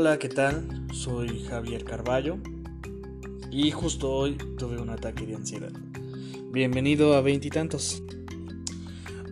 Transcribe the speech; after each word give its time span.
Hola, 0.00 0.20
¿qué 0.20 0.28
tal? 0.28 0.86
Soy 0.92 1.42
Javier 1.50 1.82
Carballo 1.82 2.38
y 3.50 3.72
justo 3.72 4.12
hoy 4.12 4.38
tuve 4.56 4.80
un 4.80 4.90
ataque 4.90 5.26
de 5.26 5.34
ansiedad. 5.34 5.72
Bienvenido 6.52 7.16
a 7.16 7.20
Veintitantos. 7.20 8.00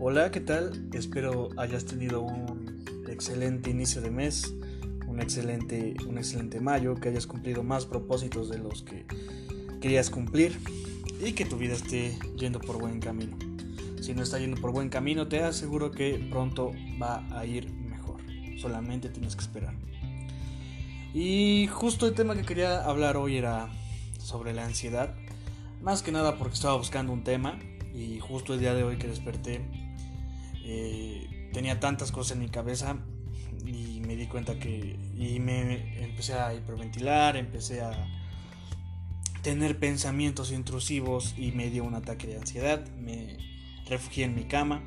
Hola, 0.01 0.33
¿qué 0.33 0.41
tal? 0.41 0.89
Espero 0.93 1.51
hayas 1.57 1.85
tenido 1.85 2.21
un 2.21 2.85
excelente 3.09 3.71
inicio 3.71 4.03
de 4.03 4.11
mes, 4.11 4.57
un 5.07 5.21
excelente, 5.21 5.95
un 6.05 6.19
excelente 6.19 6.59
mayo, 6.59 6.97
que 6.97 7.11
hayas 7.11 7.29
cumplido 7.29 7.63
más 7.63 7.87
propósitos 7.87 8.49
de 8.49 8.59
los 8.59 8.83
que 8.83 9.07
querías 9.81 10.11
cumplir 10.11 10.59
y 11.25 11.31
que 11.35 11.45
tu 11.45 11.59
vida 11.59 11.75
esté 11.75 12.19
yendo 12.37 12.59
por 12.59 12.81
buen 12.81 12.99
camino. 12.99 13.37
Si 14.01 14.15
no 14.15 14.25
está 14.25 14.41
yendo 14.41 14.61
por 14.61 14.73
buen 14.73 14.89
camino, 14.89 15.29
te 15.29 15.45
aseguro 15.45 15.93
que 15.93 16.27
pronto 16.29 16.73
va 17.01 17.25
a 17.39 17.47
ir 17.47 17.71
mejor. 17.71 18.21
Solamente 18.59 19.09
tienes 19.11 19.37
que 19.37 19.43
esperar. 19.43 19.77
Y 21.19 21.67
justo 21.69 22.07
el 22.07 22.13
tema 22.13 22.35
que 22.35 22.43
quería 22.43 22.85
hablar 22.85 23.17
hoy 23.17 23.39
era 23.39 23.71
sobre 24.19 24.53
la 24.53 24.67
ansiedad. 24.67 25.15
Más 25.81 26.03
que 26.03 26.13
nada 26.13 26.37
porque 26.37 26.53
estaba 26.53 26.77
buscando 26.77 27.11
un 27.11 27.25
tema 27.25 27.59
y 27.95 28.21
justo 28.21 28.53
el 28.53 28.61
día 28.61 28.75
de 28.75 28.83
hoy 28.83 28.99
que 28.99 29.07
desperté 29.09 29.63
eh, 30.63 31.49
tenía 31.55 31.81
tantas 31.81 32.13
cosas 32.13 32.33
en 32.33 32.41
mi 32.41 32.51
cabeza 32.51 32.99
y 33.65 34.03
me 34.07 34.15
di 34.15 34.27
cuenta 34.27 34.59
que 34.59 34.99
y 35.17 35.41
me 35.41 36.05
empecé 36.05 36.35
a 36.35 36.53
hiperventilar, 36.53 37.39
empecé 37.39 37.81
a 37.81 37.93
tener 39.41 39.79
pensamientos 39.79 40.53
intrusivos 40.53 41.35
y 41.39 41.51
me 41.53 41.71
dio 41.71 41.85
un 41.85 41.95
ataque 41.95 42.27
de 42.27 42.37
ansiedad. 42.37 42.87
Me 42.91 43.39
refugié 43.89 44.27
en 44.27 44.35
mi 44.35 44.45
cama 44.45 44.83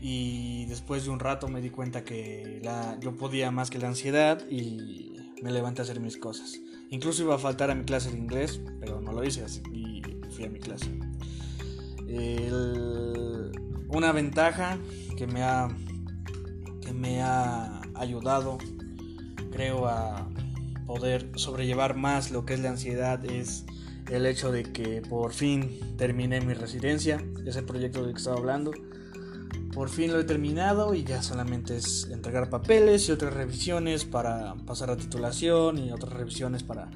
y 0.00 0.66
después 0.66 1.02
de 1.02 1.10
un 1.10 1.18
rato 1.18 1.48
me 1.48 1.60
di 1.60 1.70
cuenta 1.70 2.04
que 2.04 2.60
la, 2.62 2.96
yo 3.00 3.16
podía 3.16 3.50
más 3.50 3.70
que 3.70 3.78
la 3.78 3.88
ansiedad 3.88 4.40
y 4.48 5.13
me 5.44 5.52
levanté 5.52 5.82
a 5.82 5.84
hacer 5.84 6.00
mis 6.00 6.16
cosas. 6.16 6.58
Incluso 6.88 7.22
iba 7.22 7.34
a 7.34 7.38
faltar 7.38 7.70
a 7.70 7.74
mi 7.74 7.84
clase 7.84 8.10
de 8.10 8.16
inglés, 8.16 8.62
pero 8.80 9.02
no 9.02 9.12
lo 9.12 9.22
hice 9.22 9.44
así 9.44 9.62
y 9.74 10.00
fui 10.30 10.46
a 10.46 10.48
mi 10.48 10.58
clase. 10.58 10.90
una 13.90 14.12
ventaja 14.12 14.78
que 15.18 15.26
me 15.26 15.42
ha 15.42 15.68
que 16.80 16.94
me 16.94 17.22
ha 17.22 17.82
ayudado 17.94 18.56
creo 19.52 19.86
a 19.86 20.26
poder 20.86 21.30
sobrellevar 21.36 21.94
más 21.94 22.30
lo 22.30 22.46
que 22.46 22.54
es 22.54 22.60
la 22.60 22.70
ansiedad 22.70 23.22
es 23.26 23.66
el 24.10 24.24
hecho 24.24 24.50
de 24.50 24.62
que 24.62 25.02
por 25.02 25.34
fin 25.34 25.78
terminé 25.98 26.40
mi 26.40 26.54
residencia, 26.54 27.22
ese 27.46 27.62
proyecto 27.62 28.02
del 28.02 28.12
que 28.12 28.18
estaba 28.18 28.38
hablando. 28.38 28.72
Por 29.74 29.88
fin 29.88 30.12
lo 30.12 30.20
he 30.20 30.24
terminado 30.24 30.94
y 30.94 31.02
ya 31.04 31.22
solamente 31.22 31.76
es 31.76 32.08
entregar 32.10 32.48
papeles 32.48 33.08
y 33.08 33.12
otras 33.12 33.34
revisiones 33.34 34.04
para 34.04 34.54
pasar 34.66 34.90
a 34.90 34.96
titulación 34.96 35.78
y 35.78 35.90
otras 35.90 36.12
revisiones 36.12 36.62
para 36.62 36.90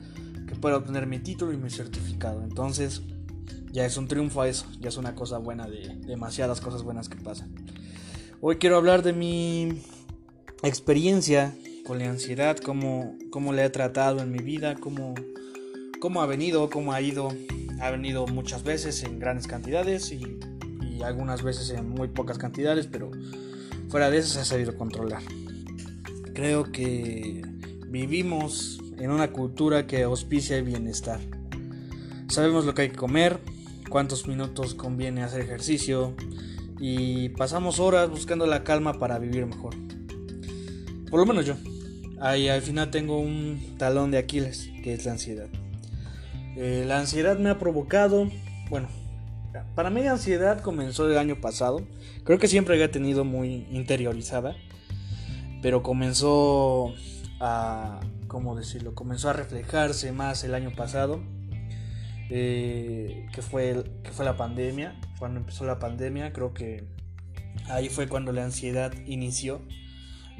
que 0.46 0.54
pueda 0.54 0.76
obtener 0.76 1.06
mi 1.06 1.18
título 1.18 1.52
y 1.52 1.56
mi 1.56 1.70
certificado. 1.70 2.42
Entonces 2.42 3.02
ya 3.72 3.84
es 3.84 3.96
un 3.96 4.06
triunfo 4.06 4.44
eso, 4.44 4.66
ya 4.80 4.88
es 4.88 4.96
una 4.96 5.14
cosa 5.14 5.38
buena 5.38 5.66
de 5.66 5.96
demasiadas 6.06 6.60
cosas 6.60 6.82
buenas 6.82 7.08
que 7.08 7.16
pasan. 7.16 7.52
Hoy 8.40 8.56
quiero 8.56 8.76
hablar 8.76 9.02
de 9.02 9.12
mi 9.12 9.82
experiencia 10.62 11.54
con 11.84 11.98
la 11.98 12.08
ansiedad, 12.08 12.56
cómo, 12.58 13.16
cómo 13.30 13.52
la 13.52 13.64
he 13.64 13.70
tratado 13.70 14.20
en 14.20 14.30
mi 14.30 14.38
vida, 14.38 14.76
cómo 14.76 15.14
cómo 15.98 16.22
ha 16.22 16.26
venido, 16.26 16.70
cómo 16.70 16.92
ha 16.92 17.00
ido. 17.00 17.34
Ha 17.80 17.90
venido 17.90 18.26
muchas 18.26 18.64
veces 18.64 19.04
en 19.04 19.18
grandes 19.18 19.46
cantidades 19.46 20.10
y, 20.10 20.38
algunas 21.02 21.42
veces 21.42 21.70
en 21.70 21.88
muy 21.88 22.08
pocas 22.08 22.38
cantidades, 22.38 22.86
pero 22.86 23.10
fuera 23.88 24.10
de 24.10 24.18
eso 24.18 24.28
se 24.28 24.40
ha 24.40 24.44
sabido 24.44 24.76
controlar. 24.76 25.22
Creo 26.34 26.64
que 26.64 27.42
vivimos 27.88 28.80
en 28.98 29.10
una 29.10 29.32
cultura 29.32 29.86
que 29.86 30.02
auspicia 30.02 30.56
el 30.56 30.64
bienestar. 30.64 31.20
Sabemos 32.28 32.64
lo 32.64 32.74
que 32.74 32.82
hay 32.82 32.90
que 32.90 32.96
comer, 32.96 33.40
cuántos 33.88 34.28
minutos 34.28 34.74
conviene 34.74 35.22
hacer 35.22 35.40
ejercicio 35.40 36.14
y 36.78 37.30
pasamos 37.30 37.80
horas 37.80 38.10
buscando 38.10 38.46
la 38.46 38.64
calma 38.64 38.94
para 38.94 39.18
vivir 39.18 39.46
mejor. 39.46 39.74
Por 41.10 41.20
lo 41.20 41.26
menos 41.26 41.46
yo. 41.46 41.54
Ahí 42.20 42.48
al 42.48 42.62
final 42.62 42.90
tengo 42.90 43.18
un 43.18 43.76
talón 43.78 44.10
de 44.10 44.18
Aquiles, 44.18 44.68
que 44.82 44.94
es 44.94 45.04
la 45.04 45.12
ansiedad. 45.12 45.48
Eh, 46.56 46.84
la 46.86 46.98
ansiedad 46.98 47.38
me 47.38 47.50
ha 47.50 47.58
provocado, 47.58 48.28
bueno, 48.68 48.88
para 49.74 49.90
mí 49.90 50.02
la 50.02 50.12
ansiedad 50.12 50.60
comenzó 50.60 51.10
el 51.10 51.18
año 51.18 51.40
pasado. 51.40 51.82
Creo 52.24 52.38
que 52.38 52.48
siempre 52.48 52.74
había 52.74 52.90
tenido 52.90 53.24
muy 53.24 53.66
interiorizada, 53.70 54.56
pero 55.62 55.82
comenzó 55.82 56.94
a, 57.40 58.00
¿cómo 58.26 58.56
decirlo? 58.56 58.94
Comenzó 58.94 59.30
a 59.30 59.32
reflejarse 59.32 60.12
más 60.12 60.44
el 60.44 60.54
año 60.54 60.72
pasado, 60.74 61.20
eh, 62.30 63.26
que, 63.32 63.42
fue, 63.42 63.84
que 64.02 64.10
fue 64.10 64.24
la 64.24 64.36
pandemia. 64.36 64.98
Cuando 65.18 65.40
empezó 65.40 65.64
la 65.64 65.78
pandemia, 65.78 66.32
creo 66.32 66.54
que 66.54 66.84
ahí 67.68 67.88
fue 67.88 68.08
cuando 68.08 68.32
la 68.32 68.44
ansiedad 68.44 68.92
inició. 69.06 69.60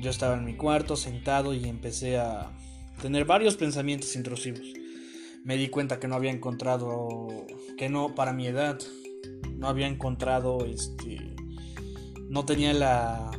Yo 0.01 0.11
estaba 0.11 0.35
en 0.35 0.45
mi 0.45 0.55
cuarto 0.55 0.97
sentado 0.97 1.55
y 1.55 1.69
empecé 1.69 2.19
a 2.19 2.51
tener 3.03 3.25
varios 3.25 3.57
pensamientos 3.57 4.15
intrusivos 4.17 4.63
me 5.49 5.57
di 5.57 5.69
cuenta 5.69 5.99
que 5.99 6.09
no 6.09 6.15
había 6.15 6.31
encontrado, 6.31 7.47
que 7.79 7.89
no, 7.89 8.15
para 8.15 8.35
mi 8.35 8.47
edad, 8.47 8.79
no 9.57 9.69
había 9.69 9.87
encontrado, 9.87 10.65
este, 10.65 11.35
no 12.29 12.45
tenía 12.45 12.73
la, 12.73 13.31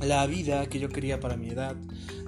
la 0.00 0.26
vida 0.26 0.66
que 0.66 0.78
yo 0.78 0.88
quería 0.88 1.20
para 1.20 1.36
mi 1.36 1.48
edad, 1.48 1.76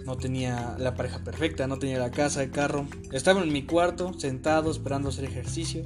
no 0.05 0.17
tenía 0.17 0.77
la 0.79 0.95
pareja 0.95 1.25
perfecta, 1.25 1.67
no 1.67 1.79
tenía 1.79 1.99
la 1.99 2.11
casa, 2.11 2.43
el 2.43 2.51
carro, 2.51 2.87
estaba 3.13 3.43
en 3.43 3.53
mi 3.53 3.65
cuarto, 3.65 4.13
sentado, 4.19 4.71
esperando 4.71 5.09
hacer 5.09 5.25
ejercicio, 5.25 5.83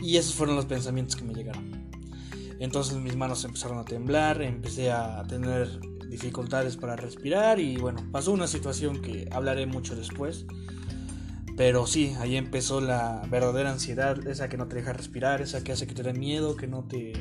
y 0.00 0.16
esos 0.16 0.34
fueron 0.34 0.56
los 0.56 0.66
pensamientos 0.66 1.16
que 1.16 1.24
me 1.24 1.34
llegaron. 1.34 1.90
Entonces 2.58 2.96
mis 2.98 3.16
manos 3.16 3.44
empezaron 3.44 3.78
a 3.78 3.84
temblar, 3.84 4.42
empecé 4.42 4.90
a 4.90 5.22
tener 5.24 5.80
dificultades 6.10 6.76
para 6.76 6.96
respirar 6.96 7.60
y 7.60 7.76
bueno, 7.76 8.04
pasó 8.10 8.32
una 8.32 8.46
situación 8.46 9.00
que 9.00 9.28
hablaré 9.30 9.64
mucho 9.66 9.96
después 9.96 10.44
pero 11.60 11.86
sí, 11.86 12.14
ahí 12.18 12.38
empezó 12.38 12.80
la 12.80 13.20
verdadera 13.28 13.70
ansiedad, 13.70 14.26
esa 14.26 14.48
que 14.48 14.56
no 14.56 14.66
te 14.66 14.76
deja 14.76 14.94
respirar, 14.94 15.42
esa 15.42 15.62
que 15.62 15.72
hace 15.72 15.86
que 15.86 15.92
te 15.92 16.02
dé 16.02 16.14
miedo, 16.14 16.56
que 16.56 16.66
no 16.66 16.84
te 16.84 17.12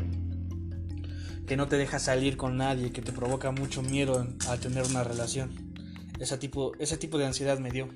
que 1.46 1.58
no 1.58 1.68
te 1.68 1.76
deja 1.76 2.00
salir 2.00 2.38
con 2.38 2.56
nadie, 2.56 2.94
que 2.94 3.02
te 3.02 3.12
provoca 3.12 3.52
mucho 3.52 3.82
miedo 3.82 4.26
a 4.48 4.56
tener 4.56 4.86
una 4.86 5.04
relación. 5.04 5.74
Ese 6.22 6.38
tipo, 6.38 6.72
ese 6.80 6.96
tipo 6.96 7.18
de 7.18 7.26
ansiedad 7.26 7.60
me 7.60 7.70
dio. 7.70 7.90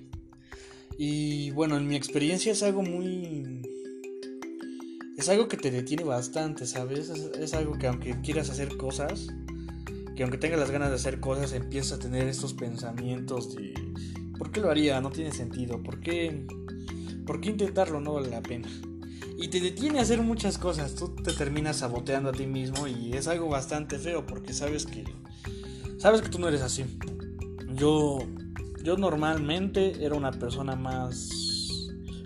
Y 0.98 1.52
bueno, 1.52 1.78
en 1.78 1.88
mi 1.88 1.96
experiencia 1.96 2.52
es 2.52 2.62
algo 2.62 2.84
muy... 2.84 3.62
Es 5.18 5.30
algo 5.30 5.48
que 5.48 5.56
te 5.56 5.72
detiene 5.72 6.04
bastante, 6.04 6.68
¿sabes? 6.68 7.08
Es, 7.08 7.32
es 7.40 7.54
algo 7.54 7.78
que 7.78 7.88
aunque 7.88 8.20
quieras 8.20 8.50
hacer 8.50 8.76
cosas, 8.76 9.30
que 10.18 10.24
aunque 10.24 10.38
tengas 10.38 10.60
las 10.60 10.72
ganas 10.72 10.90
de 10.90 10.96
hacer 10.96 11.22
cosas, 11.22 11.54
empiezas 11.54 11.94
a 11.94 12.00
tener 12.00 12.28
estos 12.28 12.54
pensamientos 12.54 13.56
de 13.56 13.93
¿Por 14.38 14.52
qué 14.52 14.62
lo 14.62 14.70
haría? 14.70 15.00
No 15.02 15.10
tiene 15.10 15.32
sentido. 15.32 15.82
¿Por 15.82 16.00
qué, 16.00 16.46
¿Por 17.26 17.42
qué 17.42 17.50
intentarlo? 17.50 18.00
No 18.00 18.14
vale 18.14 18.30
la 18.30 18.42
pena. 18.42 18.68
Y 19.38 19.48
te 19.48 19.60
detiene 19.60 20.00
a 20.00 20.04
hacer 20.04 20.22
muchas 20.22 20.58
cosas. 20.58 20.96
Tú 20.96 21.10
te 21.10 21.34
terminas 21.34 21.78
saboteando 21.78 22.30
a 22.30 22.34
ti 22.34 22.48
mismo 22.48 22.88
y 22.88 23.14
es 23.14 23.28
algo 23.28 23.50
bastante 23.50 23.98
feo 23.98 24.26
porque 24.26 24.54
sabes 24.54 24.86
que 24.86 25.04
sabes 25.98 26.22
que 26.22 26.30
tú 26.30 26.40
no 26.40 26.48
eres 26.48 26.62
así. 26.62 26.86
Yo 27.76 28.20
yo 28.84 28.98
normalmente 28.98 30.06
era 30.06 30.16
una 30.16 30.32
persona 30.32 30.76
más 30.76 31.30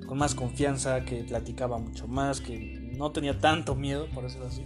con 0.07 0.17
más 0.17 0.33
confianza, 0.33 1.03
que 1.05 1.23
platicaba 1.23 1.77
mucho 1.77 2.07
más, 2.07 2.39
que 2.39 2.91
no 2.95 3.11
tenía 3.11 3.39
tanto 3.39 3.75
miedo, 3.75 4.07
por 4.13 4.23
decirlo 4.23 4.47
así. 4.47 4.63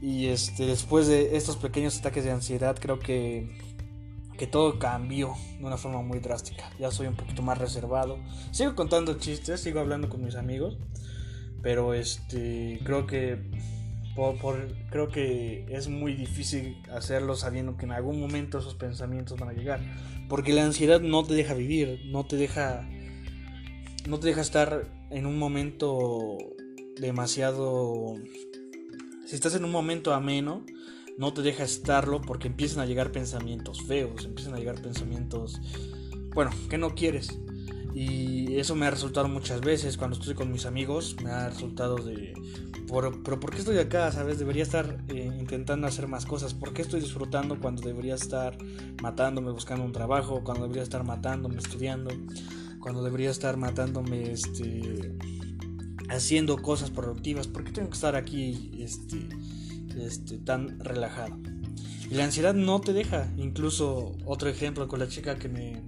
Y 0.00 0.26
este 0.26 0.64
después 0.66 1.06
de 1.08 1.36
estos 1.36 1.56
pequeños 1.56 1.98
ataques 1.98 2.24
de 2.24 2.30
ansiedad, 2.30 2.78
creo 2.80 2.98
que 2.98 3.69
que 4.40 4.46
todo 4.46 4.78
cambió 4.78 5.34
de 5.58 5.66
una 5.66 5.76
forma 5.76 6.00
muy 6.00 6.18
drástica. 6.18 6.70
Ya 6.78 6.90
soy 6.90 7.08
un 7.08 7.14
poquito 7.14 7.42
más 7.42 7.58
reservado. 7.58 8.16
Sigo 8.52 8.74
contando 8.74 9.18
chistes, 9.18 9.60
sigo 9.60 9.80
hablando 9.80 10.08
con 10.08 10.24
mis 10.24 10.34
amigos, 10.34 10.78
pero 11.60 11.92
este 11.92 12.80
creo 12.82 13.06
que 13.06 13.36
por, 14.16 14.56
creo 14.88 15.08
que 15.08 15.66
es 15.68 15.88
muy 15.88 16.14
difícil 16.14 16.80
hacerlo 16.90 17.34
sabiendo 17.36 17.76
que 17.76 17.84
en 17.84 17.92
algún 17.92 18.18
momento 18.18 18.60
esos 18.60 18.76
pensamientos 18.76 19.38
van 19.38 19.50
a 19.50 19.52
llegar, 19.52 19.80
porque 20.26 20.54
la 20.54 20.64
ansiedad 20.64 21.02
no 21.02 21.22
te 21.22 21.34
deja 21.34 21.52
vivir, 21.52 22.00
no 22.06 22.24
te 22.24 22.36
deja 22.36 22.88
no 24.08 24.20
te 24.20 24.28
deja 24.28 24.40
estar 24.40 24.90
en 25.10 25.26
un 25.26 25.38
momento 25.38 26.38
demasiado 26.98 28.14
si 29.26 29.34
estás 29.34 29.54
en 29.54 29.66
un 29.66 29.70
momento 29.70 30.14
ameno, 30.14 30.64
no 31.20 31.34
te 31.34 31.42
deja 31.42 31.64
estarlo 31.64 32.22
porque 32.22 32.48
empiezan 32.48 32.80
a 32.80 32.86
llegar 32.86 33.12
pensamientos 33.12 33.82
feos, 33.82 34.24
empiezan 34.24 34.54
a 34.54 34.56
llegar 34.56 34.80
pensamientos, 34.80 35.60
bueno, 36.34 36.50
que 36.70 36.78
no 36.78 36.94
quieres. 36.94 37.38
Y 37.94 38.56
eso 38.56 38.74
me 38.74 38.86
ha 38.86 38.90
resultado 38.90 39.28
muchas 39.28 39.60
veces 39.60 39.98
cuando 39.98 40.16
estoy 40.16 40.34
con 40.34 40.50
mis 40.50 40.64
amigos, 40.64 41.16
me 41.22 41.30
ha 41.30 41.50
resultado 41.50 41.96
de, 41.96 42.32
por, 42.88 43.22
pero 43.22 43.38
¿por 43.38 43.50
qué 43.50 43.58
estoy 43.58 43.76
acá? 43.76 44.10
¿Sabes? 44.12 44.38
Debería 44.38 44.62
estar 44.62 45.04
eh, 45.08 45.30
intentando 45.38 45.86
hacer 45.86 46.08
más 46.08 46.24
cosas. 46.24 46.54
¿Por 46.54 46.72
qué 46.72 46.80
estoy 46.80 47.00
disfrutando 47.00 47.60
cuando 47.60 47.82
debería 47.82 48.14
estar 48.14 48.56
matándome 49.02 49.50
buscando 49.50 49.84
un 49.84 49.92
trabajo? 49.92 50.42
Cuando 50.42 50.62
debería 50.62 50.84
estar 50.84 51.04
matándome 51.04 51.58
estudiando? 51.58 52.10
Cuando 52.78 53.04
debería 53.04 53.28
estar 53.28 53.58
matándome 53.58 54.32
este, 54.32 55.18
haciendo 56.08 56.56
cosas 56.62 56.90
productivas. 56.90 57.46
¿Por 57.46 57.64
qué 57.64 57.72
tengo 57.72 57.90
que 57.90 57.96
estar 57.96 58.16
aquí 58.16 58.70
este, 58.78 59.28
este, 60.06 60.38
tan 60.38 60.80
relajado? 60.80 61.36
Y 62.10 62.14
la 62.14 62.24
ansiedad 62.24 62.54
no 62.54 62.80
te 62.80 62.92
deja. 62.92 63.32
Incluso 63.36 64.16
otro 64.24 64.48
ejemplo 64.48 64.88
con 64.88 64.98
la 64.98 65.08
chica 65.08 65.36
que 65.38 65.48
me, 65.48 65.82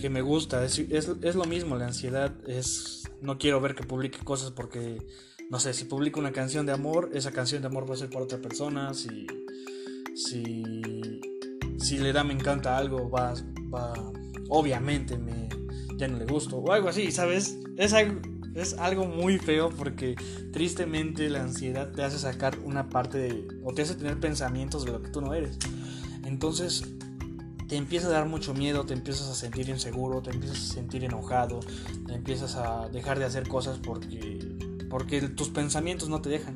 que 0.00 0.08
me 0.08 0.22
gusta. 0.22 0.64
Es, 0.64 0.78
es, 0.78 1.34
lo 1.34 1.44
mismo, 1.44 1.76
la 1.76 1.86
ansiedad 1.86 2.34
es... 2.46 3.10
No 3.20 3.38
quiero 3.38 3.60
ver 3.60 3.74
que 3.74 3.84
publique 3.84 4.18
cosas 4.24 4.50
porque, 4.50 5.06
no 5.48 5.60
sé, 5.60 5.74
si 5.74 5.84
publico 5.84 6.18
una 6.18 6.32
canción 6.32 6.66
de 6.66 6.72
amor, 6.72 7.10
esa 7.12 7.30
canción 7.30 7.62
de 7.62 7.68
amor 7.68 7.88
va 7.88 7.94
a 7.94 7.98
ser 7.98 8.10
para 8.10 8.24
otra 8.24 8.40
persona. 8.40 8.94
Si, 8.94 9.26
si, 10.16 11.20
si 11.78 11.98
le 11.98 12.12
da 12.12 12.24
me 12.24 12.32
encanta 12.32 12.76
algo, 12.76 13.08
va, 13.10 13.34
va 13.72 13.92
obviamente 14.48 15.16
me, 15.18 15.48
ya 15.96 16.08
no 16.08 16.18
le 16.18 16.24
gusto. 16.24 16.56
O 16.56 16.72
algo 16.72 16.88
así, 16.88 17.12
¿sabes? 17.12 17.58
Es 17.76 17.92
algo, 17.92 18.20
es 18.54 18.74
algo 18.74 19.06
muy 19.06 19.38
feo 19.38 19.70
porque 19.70 20.14
tristemente 20.52 21.28
la 21.30 21.42
ansiedad 21.42 21.92
te 21.92 22.02
hace 22.02 22.18
sacar 22.18 22.58
una 22.60 22.88
parte 22.88 23.18
de... 23.18 23.48
o 23.64 23.72
te 23.72 23.82
hace 23.82 23.94
tener 23.94 24.20
pensamientos 24.20 24.84
de 24.84 24.92
lo 24.92 25.02
que 25.02 25.10
tú 25.10 25.20
no 25.20 25.34
eres. 25.34 25.58
Entonces 26.24 26.84
te 27.68 27.76
empieza 27.76 28.08
a 28.08 28.10
dar 28.10 28.26
mucho 28.26 28.52
miedo, 28.52 28.84
te 28.84 28.92
empiezas 28.92 29.28
a 29.28 29.34
sentir 29.34 29.68
inseguro, 29.70 30.20
te 30.20 30.30
empiezas 30.30 30.58
a 30.58 30.74
sentir 30.74 31.04
enojado, 31.04 31.60
te 32.06 32.14
empiezas 32.14 32.56
a 32.56 32.88
dejar 32.90 33.18
de 33.18 33.24
hacer 33.24 33.48
cosas 33.48 33.78
porque, 33.78 34.56
porque 34.90 35.22
tus 35.22 35.48
pensamientos 35.48 36.10
no 36.10 36.20
te 36.20 36.28
dejan. 36.28 36.54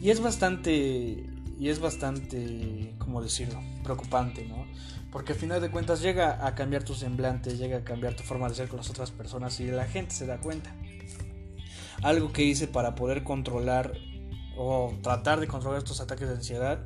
Y 0.00 0.10
es 0.10 0.20
bastante, 0.20 1.24
y 1.58 1.68
es 1.68 1.80
bastante, 1.80 2.94
¿cómo 2.98 3.22
decirlo? 3.22 3.60
Preocupante, 3.82 4.46
¿no? 4.46 4.66
Porque 5.10 5.32
al 5.32 5.38
final 5.38 5.62
de 5.62 5.70
cuentas 5.70 6.02
llega 6.02 6.46
a 6.46 6.54
cambiar 6.54 6.84
tu 6.84 6.94
semblante, 6.94 7.56
llega 7.56 7.78
a 7.78 7.84
cambiar 7.84 8.14
tu 8.14 8.22
forma 8.22 8.46
de 8.48 8.54
ser 8.54 8.68
con 8.68 8.76
las 8.76 8.90
otras 8.90 9.10
personas 9.10 9.58
y 9.60 9.68
la 9.68 9.86
gente 9.86 10.14
se 10.14 10.26
da 10.26 10.38
cuenta. 10.38 10.74
Algo 12.02 12.32
que 12.32 12.44
hice 12.44 12.68
para 12.68 12.94
poder 12.94 13.24
controlar 13.24 13.92
o 14.56 14.94
tratar 15.02 15.40
de 15.40 15.46
controlar 15.46 15.78
estos 15.78 16.00
ataques 16.00 16.28
de 16.28 16.34
ansiedad 16.34 16.84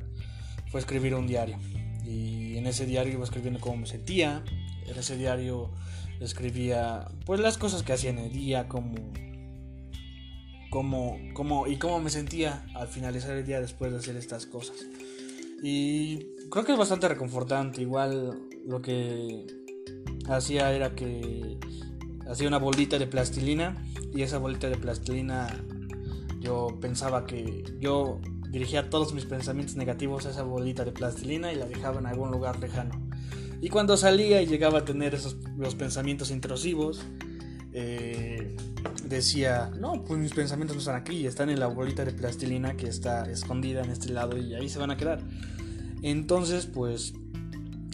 fue 0.71 0.79
escribir 0.79 1.15
un 1.15 1.27
diario. 1.27 1.57
Y 2.05 2.57
en 2.57 2.67
ese 2.67 2.85
diario 2.85 3.13
iba 3.13 3.23
escribiendo 3.23 3.59
cómo 3.59 3.77
me 3.77 3.85
sentía. 3.87 4.43
En 4.85 4.97
ese 4.97 5.17
diario 5.17 5.71
escribía 6.19 7.07
pues 7.25 7.39
las 7.39 7.57
cosas 7.57 7.83
que 7.83 7.93
hacía 7.93 8.09
en 8.09 8.19
el 8.19 8.31
día, 8.31 8.67
cómo, 8.67 8.95
y 11.67 11.77
cómo 11.77 11.99
me 11.99 12.09
sentía 12.09 12.65
al 12.75 12.87
finalizar 12.87 13.37
el 13.37 13.45
día 13.45 13.61
después 13.61 13.91
de 13.91 13.99
hacer 13.99 14.15
estas 14.15 14.45
cosas. 14.45 14.77
Y 15.61 16.25
creo 16.49 16.65
que 16.65 16.73
es 16.73 16.77
bastante 16.77 17.07
reconfortante. 17.07 17.81
Igual 17.81 18.49
lo 18.65 18.81
que 18.81 19.45
hacía 20.27 20.73
era 20.73 20.95
que 20.95 21.57
hacía 22.29 22.47
una 22.47 22.57
bolita 22.57 22.97
de 22.97 23.07
plastilina 23.07 23.77
y 24.13 24.21
esa 24.21 24.37
bolita 24.37 24.69
de 24.69 24.77
plastilina 24.77 25.47
yo 26.39 26.77
pensaba 26.81 27.25
que 27.25 27.63
yo 27.79 28.19
dirigía 28.49 28.89
todos 28.89 29.13
mis 29.13 29.25
pensamientos 29.25 29.75
negativos 29.75 30.25
a 30.25 30.29
esa 30.29 30.43
bolita 30.43 30.85
de 30.85 30.91
plastilina 30.91 31.51
y 31.51 31.55
la 31.55 31.65
dejaba 31.65 31.99
en 31.99 32.05
algún 32.05 32.31
lugar 32.31 32.59
lejano. 32.59 33.01
Y 33.61 33.69
cuando 33.69 33.97
salía 33.97 34.41
y 34.41 34.45
llegaba 34.45 34.79
a 34.79 34.85
tener 34.85 35.15
esos 35.15 35.37
los 35.57 35.73
pensamientos 35.73 36.31
intrusivos, 36.31 37.01
eh, 37.71 38.55
decía, 39.07 39.71
no, 39.79 40.03
pues 40.03 40.19
mis 40.19 40.33
pensamientos 40.33 40.75
no 40.75 40.81
están 40.81 40.95
aquí, 40.95 41.25
están 41.25 41.49
en 41.49 41.59
la 41.59 41.67
bolita 41.67 42.05
de 42.05 42.11
plastilina 42.11 42.75
que 42.75 42.87
está 42.87 43.29
escondida 43.29 43.83
en 43.83 43.89
este 43.89 44.09
lado 44.09 44.37
y 44.37 44.53
ahí 44.53 44.69
se 44.69 44.79
van 44.79 44.91
a 44.91 44.97
quedar. 44.97 45.21
Entonces, 46.03 46.65
pues, 46.67 47.13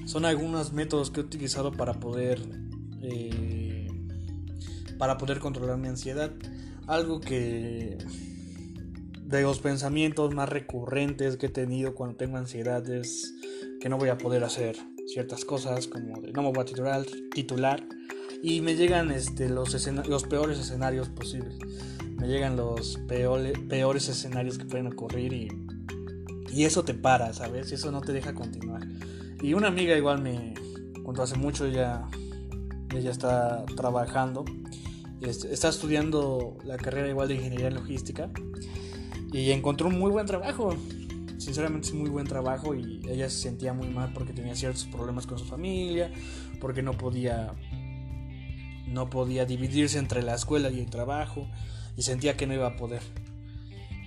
son 0.06 0.26
algunos 0.26 0.74
métodos 0.74 1.12
que 1.12 1.22
he 1.22 1.24
utilizado 1.24 1.72
para 1.72 1.94
poder, 1.94 2.42
eh, 3.02 3.69
para 5.00 5.18
poder 5.18 5.40
controlar 5.40 5.80
mi 5.80 5.88
ansiedad. 5.88 6.32
Algo 6.86 7.20
que 7.20 7.98
de 9.24 9.42
los 9.42 9.60
pensamientos 9.60 10.36
más 10.36 10.50
recurrentes 10.50 11.38
que 11.38 11.48
he 11.48 11.50
tenido 11.50 11.96
cuando 11.96 12.18
tengo 12.18 12.38
ansiedad 12.38 12.88
es 12.88 13.34
que 13.80 13.90
no 13.90 13.98
voy 13.98 14.10
a 14.10 14.18
poder 14.20 14.44
hacer 14.44 14.76
ciertas 15.08 15.46
cosas, 15.46 15.88
como 15.88 16.22
de 16.22 16.32
no 16.32 16.44
me 16.44 16.52
voy 16.52 16.62
a 16.62 16.66
titular, 16.66 17.04
titular 17.34 17.84
y 18.44 18.62
me 18.62 18.76
llegan 18.76 19.12
este, 19.12 19.50
los, 19.50 19.88
los 20.08 20.24
peores 20.24 20.60
escenarios 20.60 21.10
posibles. 21.10 21.58
Me 22.18 22.28
llegan 22.28 22.58
los 22.58 22.98
peores, 23.08 24.10
escenarios 24.10 24.58
que 24.58 24.66
pueden 24.66 24.88
ocurrir 24.88 25.32
y, 25.32 25.48
y 26.52 26.66
eso 26.66 26.84
te 26.84 26.94
para, 26.94 27.32
¿sabes? 27.34 27.72
Y 27.72 27.76
eso 27.76 27.92
no 27.92 28.02
te 28.02 28.12
deja 28.12 28.34
continuar. 28.34 28.86
Y 29.42 29.54
una 29.54 29.70
amiga 29.70 29.96
igual 29.96 30.22
me, 30.22 30.54
cuando 31.04 31.24
hace 31.24 31.38
mucho 31.38 31.66
ella, 31.66 32.08
ella 32.94 33.12
está 33.12 33.66
trabajando, 33.78 34.44
está 35.22 35.70
estudiando 35.70 36.58
la 36.64 36.78
carrera 36.78 37.10
igual 37.10 37.28
de 37.28 37.36
ingeniería 37.36 37.68
en 37.68 37.76
logística 37.76 38.30
y 39.32 39.52
encontró 39.52 39.88
un 39.88 40.00
muy 40.00 40.12
buen 40.12 40.26
trabajo. 40.26 40.76
Sinceramente 41.38 41.88
es 41.88 41.94
muy 41.94 42.10
buen 42.10 42.28
trabajo 42.28 42.76
y 42.76 43.02
ella 43.10 43.30
se 43.30 43.38
sentía 43.38 43.74
muy 43.74 43.88
mal 43.88 44.12
porque 44.14 44.34
tenía 44.34 44.56
ciertos 44.56 44.86
problemas 44.86 45.26
con 45.26 45.40
su 45.40 45.46
familia, 45.46 46.12
porque 46.60 46.82
no 46.82 46.94
podía 46.98 47.54
no 48.88 49.10
podía 49.10 49.46
dividirse 49.46 50.00
entre 50.00 50.24
la 50.24 50.34
escuela 50.34 50.72
y 50.72 50.80
el 50.80 50.90
trabajo 50.90 51.48
y 51.96 52.02
sentía 52.02 52.36
que 52.36 52.48
no 52.48 52.54
iba 52.54 52.68
a 52.68 52.76
poder. 52.76 53.02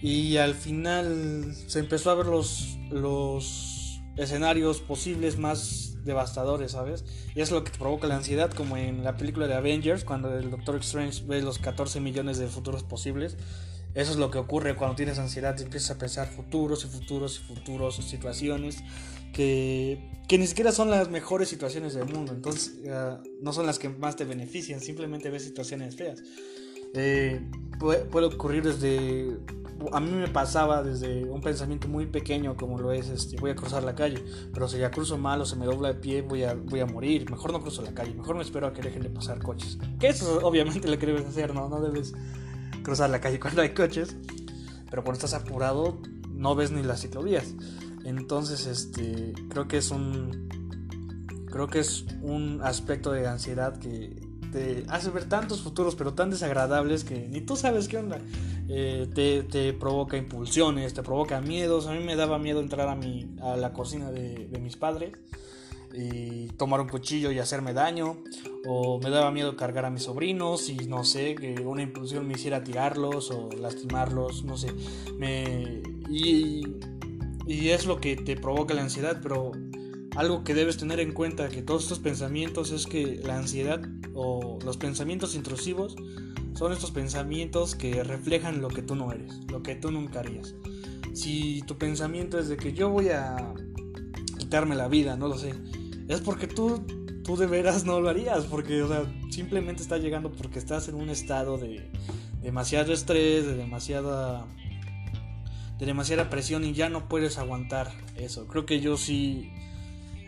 Y 0.03 0.37
al 0.39 0.55
final 0.55 1.55
se 1.55 1.79
empezó 1.79 2.11
a 2.11 2.15
ver 2.15 2.27
los, 2.27 2.77
los 2.91 3.72
escenarios 4.17 4.81
posibles 4.81 5.39
más 5.39 5.97
devastadores, 6.05 6.73
¿sabes? 6.73 7.05
Y 7.35 7.41
es 7.41 7.51
lo 7.51 7.65
que 7.65 7.71
provoca 7.71 8.07
la 8.07 8.17
ansiedad, 8.17 8.51
como 8.51 8.77
en 8.77 9.05
la 9.05 9.17
película 9.17 9.47
de 9.47 9.55
Avengers, 9.55 10.05
cuando 10.05 10.37
el 10.37 10.51
Doctor 10.51 10.77
Strange 10.77 11.23
ve 11.27 11.43
los 11.43 11.59
14 11.59 12.01
millones 12.01 12.39
de 12.39 12.49
futuros 12.49 12.83
posibles 12.83 13.37
eso 13.95 14.13
es 14.13 14.17
lo 14.17 14.31
que 14.31 14.39
ocurre 14.39 14.75
cuando 14.75 14.97
tienes 14.97 15.19
ansiedad, 15.19 15.61
empiezas 15.61 15.91
a 15.91 15.99
pensar 15.99 16.29
futuros 16.29 16.85
y 16.85 16.89
futuros 16.89 17.41
y 17.41 17.55
futuros 17.55 17.97
situaciones 17.97 18.79
que, 19.35 20.11
que 20.29 20.39
ni 20.39 20.47
siquiera 20.47 20.73
son 20.73 20.89
las 20.89 21.11
mejores 21.11 21.51
situaciones 21.51 21.93
del 21.93 22.07
mundo, 22.07 22.33
entonces 22.33 22.73
uh, 22.85 23.23
no 23.43 23.53
son 23.53 23.67
las 23.67 23.79
que 23.79 23.91
más 23.91 24.17
te 24.17 24.25
benefician, 24.25 24.81
simplemente 24.81 25.29
ves 25.29 25.45
situaciones 25.45 25.97
feas. 25.97 26.23
Eh, 26.95 27.41
puede, 27.79 28.05
puede, 28.05 28.27
ocurrir 28.27 28.63
desde, 28.63 29.37
a 29.93 30.01
mí 30.01 30.11
me 30.11 30.29
pasaba 30.29 30.83
desde 30.83 31.25
un 31.25 31.41
pensamiento 31.41 31.89
muy 31.89 32.07
pequeño 32.07 32.57
como 32.57 32.79
lo 32.79 32.93
es, 32.93 33.09
este, 33.09 33.37
voy 33.37 33.51
a 33.51 33.57
cruzar 33.57 33.83
la 33.83 33.95
calle, 33.95 34.23
pero 34.53 34.69
si 34.69 34.79
ya 34.79 34.91
cruzo 34.91 35.17
mal 35.17 35.41
o 35.41 35.47
se 35.47 35.57
me 35.57 35.65
dobla 35.65 35.91
el 35.91 35.97
pie 35.97 36.23
voy 36.23 36.45
a, 36.45 36.55
voy 36.55 36.81
a 36.81 36.87
morir, 36.87 37.31
mejor 37.31 37.53
no 37.53 37.61
cruzo 37.61 37.83
la 37.83 37.93
calle, 37.93 38.15
mejor 38.15 38.37
me 38.37 38.43
espero 38.43 38.67
a 38.67 38.73
que 38.73 38.83
dejen 38.83 39.03
de 39.03 39.11
pasar 39.11 39.43
coches. 39.43 39.79
Que 39.99 40.09
eso 40.09 40.41
obviamente 40.43 40.89
lo 40.89 40.99
que 40.99 41.07
debes 41.07 41.27
hacer, 41.27 41.55
¿no? 41.55 41.69
No 41.69 41.81
debes 41.81 42.13
cruzar 42.83 43.11
la 43.11 43.21
calle 43.21 43.41
cuando 43.41 43.63
hay 43.63 43.71
coches, 43.71 44.17
pero 44.91 45.03
cuando 45.03 45.25
estás 45.25 45.35
apurado 45.35 45.99
no 46.29 46.55
ves 46.55 46.73
ni 46.73 46.83
las 46.83 47.01
ciclovías. 47.01 47.55
Entonces, 48.05 48.67
este, 48.67 49.33
creo 49.49 49.69
que 49.69 49.79
es 49.79 49.91
un 49.91 50.49
creo 51.47 51.69
que 51.69 51.81
es 51.81 52.07
un 52.23 52.61
aspecto 52.63 53.13
de 53.13 53.27
ansiedad 53.27 53.79
que 53.79 54.32
te 54.53 54.85
hace 54.89 55.11
ver 55.11 55.29
tantos 55.29 55.63
futuros, 55.63 55.95
pero 55.97 56.15
tan 56.15 56.31
desagradables 56.31 57.05
que 57.05 57.27
ni 57.29 57.41
tú 57.41 57.57
sabes 57.57 57.89
qué 57.89 57.99
onda. 57.99 58.21
Eh, 58.69 59.09
te, 59.15 59.43
te, 59.43 59.73
provoca 59.73 60.17
impulsiones, 60.17 60.95
te 60.95 61.03
provoca 61.03 61.41
miedos. 61.41 61.87
A 61.87 61.93
mí 61.93 62.05
me 62.05 62.15
daba 62.15 62.39
miedo 62.39 62.61
entrar 62.61 62.89
a, 62.89 62.95
mi, 62.95 63.35
a 63.43 63.57
la 63.57 63.73
cocina 63.73 64.11
de, 64.11 64.47
de 64.49 64.59
mis 64.61 64.77
padres 64.77 65.13
y 65.95 66.47
tomar 66.57 66.81
un 66.81 66.89
cuchillo 66.89 67.31
y 67.33 67.39
hacerme 67.39 67.73
daño, 67.73 68.23
o 68.67 68.99
me 69.01 69.11
daba 69.11 69.31
miedo 69.31 69.57
cargar 69.57 69.85
a 69.85 69.91
mis 69.91 70.05
sobrinos 70.05 70.69
y 70.69 70.77
no 70.87 71.05
sé, 71.05 71.35
que 71.35 71.55
una 71.61 71.83
impulsión 71.83 72.27
me 72.27 72.35
hiciera 72.35 72.65
tirarlos 72.65 73.31
o 73.31 73.51
lastimarlos, 73.53 74.45
no 74.45 74.57
sé, 74.57 74.73
me... 75.19 75.83
Y, 76.09 76.77
y 77.47 77.71
es 77.71 77.87
lo 77.87 78.01
que 78.01 78.17
te 78.17 78.37
provoca 78.37 78.75
la 78.75 78.83
ansiedad, 78.83 79.21
pero 79.23 79.53
algo 80.17 80.45
que 80.45 80.55
debes 80.55 80.77
tener 80.77 81.01
en 81.01 81.13
cuenta 81.13 81.49
que 81.49 81.63
todos 81.63 81.85
estos 81.85 81.99
pensamientos 81.99 82.71
es 82.71 82.87
que 82.87 83.21
la 83.25 83.39
ansiedad 83.39 83.81
o 84.15 84.59
los 84.65 84.77
pensamientos 84.77 85.35
intrusivos 85.35 85.97
son 86.55 86.73
estos 86.73 86.91
pensamientos 86.91 87.75
que 87.75 88.05
reflejan 88.05 88.61
lo 88.61 88.69
que 88.69 88.83
tú 88.83 88.95
no 88.95 89.11
eres, 89.13 89.41
lo 89.51 89.63
que 89.63 89.75
tú 89.75 89.91
nunca 89.91 90.21
harías. 90.21 90.55
Si 91.15 91.63
tu 91.63 91.79
pensamiento 91.79 92.39
es 92.39 92.49
de 92.49 92.57
que 92.57 92.73
yo 92.73 92.91
voy 92.91 93.09
a 93.09 93.55
quitarme 94.39 94.75
la 94.75 94.89
vida, 94.89 95.17
no 95.17 95.29
lo 95.29 95.39
sé, 95.39 95.55
es 96.09 96.21
porque 96.21 96.47
tú, 96.47 96.85
tú 97.25 97.37
de 97.37 97.47
veras 97.47 97.85
no 97.85 98.01
lo 98.01 98.09
harías, 98.09 98.45
porque, 98.45 98.83
o 98.83 98.89
sea, 98.89 99.11
simplemente 99.31 99.83
está 99.83 99.97
llegando 99.97 100.31
porque 100.33 100.59
estás 100.59 100.89
en 100.89 100.95
un 100.95 101.09
estado 101.09 101.57
de 101.57 101.91
demasiado 102.43 102.93
estrés, 102.93 103.47
de 103.47 103.55
demasiada 103.55 104.47
de 105.79 105.87
demasiada 105.87 106.31
presión 106.31 106.65
y 106.65 106.75
ya 106.75 106.89
no 106.89 107.09
puedes 107.09 107.39
aguantar 107.39 107.91
eso. 108.17 108.47
Creo 108.47 108.67
que 108.67 108.81
yo 108.81 108.97
sí 108.97 109.51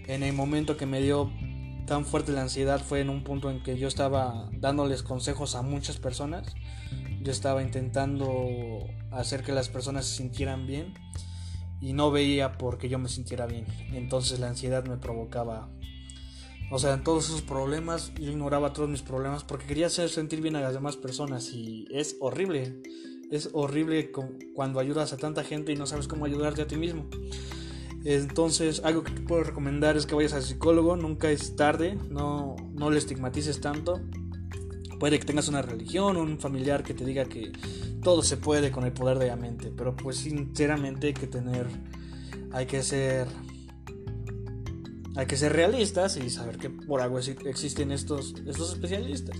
en 0.07 0.23
el 0.23 0.33
momento 0.33 0.77
que 0.77 0.87
me 0.87 1.01
dio 1.01 1.31
tan 1.87 2.05
fuerte 2.05 2.33
la 2.33 2.43
ansiedad 2.43 2.81
fue 2.81 3.01
en 3.01 3.11
un 3.11 3.25
punto 3.25 3.51
en 3.51 3.63
que 3.63 3.77
yo 3.79 3.89
estaba 3.89 4.49
dándoles 4.53 5.03
consejos 5.03 5.55
a 5.55 5.63
muchas 5.63 5.99
personas. 5.99 6.55
Yo 7.23 7.33
estaba 7.33 7.63
intentando 7.63 8.87
hacer 9.11 9.43
que 9.43 9.53
las 9.53 9.69
personas 9.69 10.07
se 10.07 10.17
sintieran 10.17 10.67
bien 10.67 10.95
y 11.81 11.93
no 11.93 12.11
veía 12.11 12.59
porque 12.59 12.89
yo 12.89 12.99
me 12.99 13.09
sintiera 13.09 13.47
bien. 13.47 13.67
Entonces 13.93 14.41
la 14.41 14.49
ansiedad 14.49 14.85
me 14.85 14.97
provocaba 14.97 15.71
o 16.71 16.79
sea, 16.79 17.03
todos 17.03 17.27
esos 17.27 17.43
problemas, 17.43 18.13
yo 18.15 18.31
ignoraba 18.31 18.73
todos 18.73 18.89
mis 18.89 19.03
problemas 19.03 19.45
porque 19.45 19.67
quería 19.67 19.87
hacer 19.87 20.09
sentir 20.09 20.41
bien 20.41 20.57
a 20.57 20.61
las 20.61 20.75
demás 20.75 20.97
personas 20.97 21.53
y 21.53 21.87
es 21.91 22.17
horrible. 22.21 22.83
Es 23.31 23.51
horrible 23.53 24.11
cuando 24.55 24.81
ayudas 24.81 25.13
a 25.13 25.17
tanta 25.17 25.45
gente 25.45 25.73
y 25.73 25.77
no 25.77 25.87
sabes 25.87 26.09
cómo 26.09 26.25
ayudarte 26.25 26.63
a 26.63 26.67
ti 26.67 26.77
mismo. 26.77 27.09
Entonces, 28.05 28.83
algo 28.85 29.03
que 29.03 29.13
te 29.13 29.23
puedo 29.23 29.45
recomendar 29.45 29.97
es 29.97 30.05
que 30.05 30.15
vayas 30.15 30.35
al 30.35 30.43
psicólogo, 30.43 30.95
nunca 30.95 31.31
es 31.31 31.57
tarde, 31.57 31.99
no, 32.11 32.55
no 32.75 32.91
le 32.91 32.99
estigmatices 32.99 33.61
tanto. 33.61 34.01
Puede 35.01 35.19
que 35.19 35.25
tengas 35.25 35.49
una 35.49 35.63
religión, 35.63 36.19
un 36.19 36.39
familiar 36.39 36.85
que 36.85 36.93
te 36.93 37.05
diga 37.05 37.25
que 37.25 37.53
todo 38.03 38.23
se 38.23 38.37
puede 38.37 38.71
con 38.71 38.85
el 38.85 38.93
poder 38.93 39.19
de 39.19 39.29
la 39.29 39.37
mente, 39.37 39.73
pero 39.75 39.97
pues 39.97 40.19
sinceramente 40.19 41.09
hay 41.09 41.15
que 41.15 41.27
tener, 41.27 41.67
hay 42.53 42.67
que 42.67 42.83
ser 42.83 43.27
hay 45.17 45.27
que 45.27 45.37
ser 45.37 45.53
realistas 45.53 46.17
y 46.17 46.29
saber 46.29 46.59
que 46.59 46.71
por 46.71 47.01
algo 47.01 47.19
existen 47.19 47.93
estos, 47.93 48.35
estos 48.47 48.73
especialistas. 48.73 49.39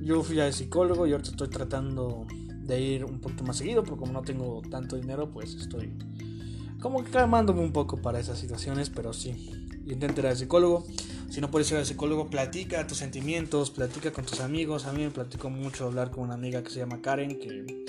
Yo 0.00 0.22
fui 0.22 0.38
al 0.38 0.52
psicólogo 0.52 1.06
y 1.06 1.12
ahorita 1.12 1.30
estoy 1.30 1.48
tratando 1.48 2.24
de 2.62 2.80
ir 2.80 3.04
un 3.04 3.20
poquito 3.20 3.42
más 3.42 3.56
seguido, 3.56 3.82
pero 3.82 3.96
como 3.96 4.12
no 4.12 4.22
tengo 4.22 4.62
tanto 4.70 4.96
dinero, 4.96 5.30
pues 5.30 5.54
estoy 5.54 5.92
como 6.80 7.02
que 7.02 7.10
calmándome 7.10 7.60
un 7.60 7.72
poco 7.72 7.96
para 7.96 8.20
esas 8.20 8.38
situaciones, 8.38 8.90
pero 8.90 9.12
sí, 9.12 9.50
intenta 9.86 10.20
ir 10.20 10.26
al 10.26 10.36
psicólogo. 10.36 10.86
Si 11.30 11.40
no 11.40 11.50
puedes 11.50 11.70
ir 11.70 11.76
al 11.76 11.86
psicólogo, 11.86 12.30
platica 12.30 12.86
tus 12.86 12.98
sentimientos, 12.98 13.70
platica 13.70 14.12
con 14.12 14.24
tus 14.24 14.40
amigos. 14.40 14.86
A 14.86 14.92
mí 14.92 15.02
me 15.02 15.10
platico 15.10 15.50
mucho 15.50 15.86
hablar 15.86 16.10
con 16.10 16.24
una 16.24 16.34
amiga 16.34 16.62
que 16.62 16.70
se 16.70 16.78
llama 16.78 17.00
Karen, 17.02 17.38
que, 17.38 17.84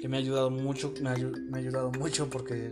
que 0.00 0.08
me 0.08 0.16
ha 0.16 0.20
ayudado 0.20 0.50
mucho, 0.50 0.94
me 1.02 1.10
ha, 1.10 1.16
me 1.16 1.58
ha 1.58 1.60
ayudado 1.60 1.90
mucho 1.92 2.30
porque 2.30 2.68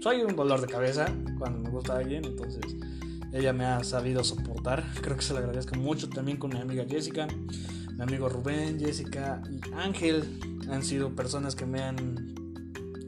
soy 0.00 0.22
un 0.22 0.34
dolor 0.34 0.60
de 0.60 0.66
cabeza 0.66 1.06
cuando 1.38 1.58
me 1.58 1.70
gusta 1.70 1.98
alguien, 1.98 2.24
entonces 2.24 2.62
ella 3.32 3.52
me 3.52 3.64
ha 3.64 3.84
sabido 3.84 4.24
soportar. 4.24 4.84
Creo 5.02 5.16
que 5.16 5.22
se 5.22 5.32
lo 5.32 5.40
agradezco 5.40 5.76
mucho 5.76 6.08
también 6.08 6.38
con 6.38 6.50
mi 6.50 6.58
amiga 6.58 6.84
Jessica, 6.88 7.28
mi 7.92 8.02
amigo 8.02 8.28
Rubén, 8.28 8.78
Jessica 8.80 9.42
y 9.50 9.60
Ángel. 9.74 10.40
Han 10.70 10.82
sido 10.82 11.14
personas 11.14 11.54
que 11.54 11.66
me 11.66 11.82
han 11.82 12.39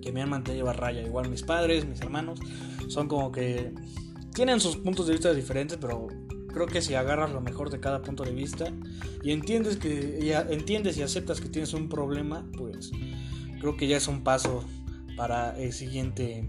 que 0.03 0.13
me 0.13 0.21
han 0.21 0.29
mantenido 0.29 0.69
a 0.69 0.75
raya. 0.75 1.03
Igual 1.03 1.31
mis 1.31 1.43
padres, 1.43 1.87
mis 1.87 2.01
hermanos, 2.01 2.39
son 2.89 3.09
como 3.09 3.33
que 3.33 3.73
tienen 4.35 4.61
sus 4.61 4.77
puntos 4.77 5.07
de 5.07 5.15
vista 5.15 5.33
diferentes, 5.33 5.79
pero 5.81 6.09
creo 6.49 6.67
que 6.67 6.83
si 6.83 6.95
agarras 6.95 7.33
lo 7.33 7.41
mejor 7.41 7.71
de 7.71 7.81
cada 7.81 8.03
punto 8.03 8.25
de 8.25 8.33
vista 8.33 8.67
y 9.23 9.33
entiendes 9.33 9.79
que 9.79 10.21
ya 10.23 10.47
entiendes 10.51 10.99
y 10.99 11.03
aceptas 11.03 11.41
que 11.41 11.49
tienes 11.49 11.73
un 11.73 11.89
problema, 11.89 12.47
pues 12.59 12.91
creo 13.61 13.77
que 13.77 13.87
ya 13.87 13.97
es 13.97 14.09
un 14.09 14.23
paso 14.23 14.65
para 15.17 15.59
el 15.59 15.73
siguiente 15.73 16.49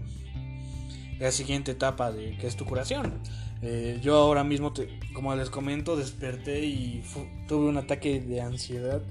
la 1.18 1.30
siguiente 1.30 1.72
etapa 1.72 2.12
de 2.12 2.36
que 2.36 2.46
es 2.46 2.56
tu 2.56 2.64
curación. 2.64 3.20
Eh, 3.62 3.98
yo 4.02 4.16
ahora 4.16 4.44
mismo, 4.44 4.72
como 5.14 5.34
les 5.34 5.48
comento, 5.48 5.96
desperté 5.96 6.64
y 6.64 7.02
tuve 7.48 7.68
un 7.68 7.76
ataque 7.76 8.20
de 8.20 8.40
ansiedad. 8.40 9.02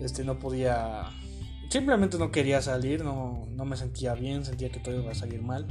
Este 0.00 0.24
no 0.24 0.38
podía, 0.38 1.10
simplemente 1.70 2.18
no 2.18 2.30
quería 2.30 2.60
salir, 2.60 3.02
no, 3.02 3.46
no 3.50 3.64
me 3.64 3.76
sentía 3.76 4.14
bien, 4.14 4.44
sentía 4.44 4.70
que 4.70 4.80
todo 4.80 5.00
iba 5.00 5.12
a 5.12 5.14
salir 5.14 5.40
mal. 5.40 5.66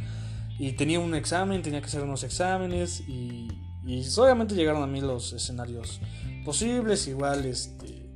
Y 0.58 0.74
tenía 0.74 1.00
un 1.00 1.14
examen, 1.14 1.62
tenía 1.62 1.80
que 1.82 1.88
hacer 1.88 2.02
unos 2.02 2.24
exámenes 2.24 3.02
y, 3.08 3.48
y 3.86 4.04
obviamente 4.18 4.56
llegaron 4.56 4.82
a 4.82 4.88
mí 4.88 5.02
los 5.02 5.34
escenarios 5.34 6.02
posibles, 6.44 7.08
igual 7.08 7.46
este, 7.46 8.10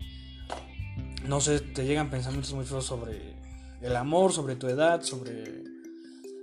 no 1.27 1.39
sé, 1.39 1.59
te 1.59 1.85
llegan 1.85 2.09
pensamientos 2.09 2.53
muy 2.53 2.65
feos 2.65 2.85
sobre 2.85 3.35
el 3.81 3.95
amor, 3.95 4.31
sobre 4.31 4.55
tu 4.55 4.67
edad, 4.67 5.01
sobre, 5.03 5.63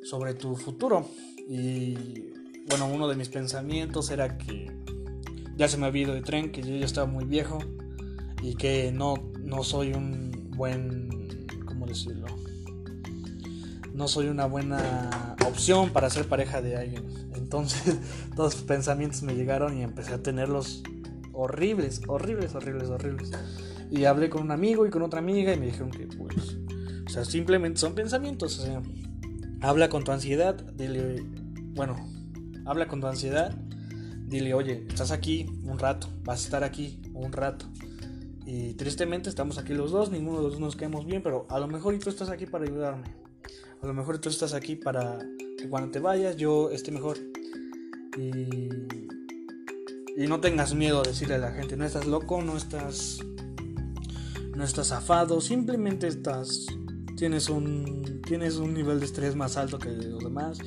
sobre 0.04 0.34
tu 0.34 0.56
futuro. 0.56 1.08
Y 1.48 1.94
bueno, 2.68 2.86
uno 2.86 3.08
de 3.08 3.16
mis 3.16 3.28
pensamientos 3.28 4.10
era 4.10 4.38
que 4.38 4.70
ya 5.56 5.68
se 5.68 5.76
me 5.76 5.86
había 5.86 6.02
ido 6.02 6.14
de 6.14 6.22
tren, 6.22 6.52
que 6.52 6.62
yo 6.62 6.74
ya 6.76 6.86
estaba 6.86 7.06
muy 7.06 7.24
viejo 7.24 7.58
y 8.42 8.54
que 8.54 8.92
no, 8.92 9.14
no 9.40 9.62
soy 9.64 9.92
un 9.92 10.50
buen, 10.56 11.19
¿cómo 11.80 11.86
decirlo? 11.86 12.26
No 13.94 14.06
soy 14.06 14.28
una 14.28 14.44
buena 14.44 15.34
opción 15.46 15.90
para 15.90 16.10
ser 16.10 16.28
pareja 16.28 16.60
de 16.60 16.76
alguien. 16.76 17.04
Entonces 17.34 17.98
todos 18.36 18.56
pensamientos 18.56 19.22
me 19.22 19.34
llegaron 19.34 19.78
y 19.78 19.82
empecé 19.82 20.12
a 20.12 20.22
tenerlos 20.22 20.82
horribles, 21.32 22.02
horribles, 22.06 22.54
horribles, 22.54 22.90
horribles. 22.90 23.30
Y 23.90 24.04
hablé 24.04 24.28
con 24.28 24.42
un 24.42 24.50
amigo 24.50 24.86
y 24.86 24.90
con 24.90 25.00
otra 25.00 25.20
amiga 25.20 25.54
y 25.54 25.58
me 25.58 25.66
dijeron 25.66 25.90
que 25.90 26.06
pues, 26.06 26.58
o 27.06 27.08
sea, 27.08 27.24
simplemente 27.24 27.80
son 27.80 27.94
pensamientos. 27.94 28.58
O 28.58 28.62
sea, 28.62 28.82
habla 29.62 29.88
con 29.88 30.04
tu 30.04 30.12
ansiedad, 30.12 30.54
dile, 30.74 31.24
bueno, 31.74 31.96
habla 32.66 32.88
con 32.88 33.00
tu 33.00 33.06
ansiedad, 33.06 33.56
dile, 34.26 34.52
oye, 34.52 34.84
estás 34.86 35.12
aquí 35.12 35.46
un 35.64 35.78
rato, 35.78 36.08
vas 36.24 36.42
a 36.42 36.44
estar 36.44 36.62
aquí 36.62 37.00
un 37.14 37.32
rato. 37.32 37.64
Y 38.52 38.74
tristemente 38.74 39.28
estamos 39.28 39.58
aquí 39.58 39.74
los 39.74 39.92
dos, 39.92 40.10
ninguno 40.10 40.38
de 40.38 40.42
los 40.42 40.52
dos 40.54 40.60
nos 40.60 40.74
quedamos 40.74 41.06
bien, 41.06 41.22
pero 41.22 41.46
a 41.50 41.60
lo 41.60 41.68
mejor 41.68 41.96
tú 42.00 42.10
estás 42.10 42.30
aquí 42.30 42.46
para 42.46 42.64
ayudarme. 42.64 43.04
A 43.80 43.86
lo 43.86 43.94
mejor 43.94 44.18
tú 44.18 44.28
estás 44.28 44.54
aquí 44.54 44.74
para 44.74 45.18
que 45.56 45.68
cuando 45.68 45.92
te 45.92 46.00
vayas 46.00 46.36
yo 46.36 46.68
esté 46.70 46.90
mejor. 46.90 47.16
Y, 48.18 48.68
y 50.16 50.26
no 50.26 50.40
tengas 50.40 50.74
miedo 50.74 50.98
a 50.98 51.04
decirle 51.04 51.36
a 51.36 51.38
la 51.38 51.52
gente, 51.52 51.76
no 51.76 51.84
estás 51.84 52.08
loco, 52.08 52.42
no 52.42 52.56
estás 52.56 53.20
no 54.56 54.64
estás 54.64 54.90
afado, 54.90 55.40
simplemente 55.40 56.08
estás 56.08 56.66
tienes 57.16 57.48
un 57.48 58.20
tienes 58.26 58.56
un 58.56 58.74
nivel 58.74 58.98
de 58.98 59.06
estrés 59.06 59.36
más 59.36 59.56
alto 59.56 59.78
que 59.78 59.90
los 59.90 60.24
demás 60.24 60.58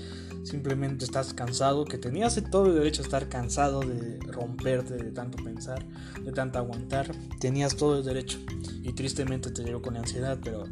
simplemente 0.43 1.05
estás 1.05 1.33
cansado, 1.33 1.85
que 1.85 1.97
tenías 1.97 2.41
todo 2.51 2.67
el 2.67 2.75
derecho 2.75 3.01
a 3.01 3.05
estar 3.05 3.29
cansado 3.29 3.79
de 3.81 4.19
romperte, 4.31 4.95
de 4.95 5.11
tanto 5.11 5.41
pensar, 5.43 5.85
de 6.23 6.31
tanto 6.31 6.59
aguantar, 6.59 7.11
tenías 7.39 7.75
todo 7.75 7.99
el 7.99 8.05
derecho 8.05 8.39
y 8.81 8.93
tristemente 8.93 9.51
te 9.51 9.63
llegó 9.63 9.81
con 9.81 9.97
ansiedad, 9.97 10.37
pero 10.43 10.65